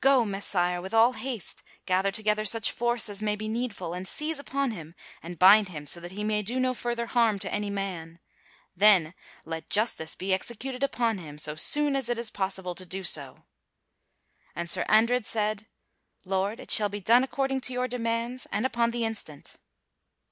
Go, 0.00 0.24
Messire, 0.24 0.80
with 0.80 0.94
all 0.94 1.14
haste, 1.14 1.64
gather 1.86 2.12
together 2.12 2.44
such 2.44 2.70
force 2.70 3.08
as 3.08 3.20
may 3.20 3.34
be 3.34 3.48
needful, 3.48 3.94
and 3.94 4.06
seize 4.06 4.38
upon 4.38 4.70
him 4.70 4.94
and 5.24 5.40
bind 5.40 5.70
him 5.70 5.88
so 5.88 5.98
that 5.98 6.12
he 6.12 6.22
may 6.22 6.40
do 6.40 6.60
no 6.60 6.72
further 6.72 7.06
harm 7.06 7.40
to 7.40 7.52
any 7.52 7.68
man. 7.68 8.20
Then 8.76 9.12
let 9.44 9.68
justice 9.70 10.14
be 10.14 10.32
executed 10.32 10.84
upon 10.84 11.18
him 11.18 11.36
so 11.36 11.56
soon 11.56 11.96
as 11.96 12.08
it 12.08 12.16
is 12.16 12.30
possible 12.30 12.76
to 12.76 12.86
do 12.86 13.02
so." 13.02 13.42
And 14.54 14.70
Sir 14.70 14.86
Andred 14.88 15.26
said: 15.26 15.66
"Lord, 16.24 16.60
it 16.60 16.70
shall 16.70 16.88
be 16.88 17.00
done 17.00 17.24
according 17.24 17.60
to 17.62 17.72
your 17.72 17.88
demands 17.88 18.46
and 18.52 18.64
upon 18.64 18.92
the 18.92 19.04
instant." 19.04 19.56